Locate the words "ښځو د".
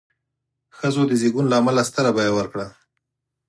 0.77-1.11